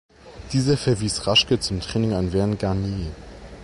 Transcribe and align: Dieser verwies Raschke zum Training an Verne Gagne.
Dieser 0.51 0.77
verwies 0.77 1.27
Raschke 1.27 1.59
zum 1.59 1.79
Training 1.79 2.13
an 2.13 2.31
Verne 2.31 2.55
Gagne. 2.55 3.11